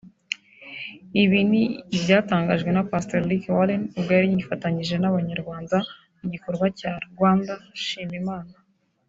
[1.23, 1.61] Ibi ni
[1.95, 5.53] ibyatangajwe na pastor Rick Warren ubwo yari yifatanije n’abanyarwa
[6.19, 8.53] mu gikorwa cya Rwanda Shima Imana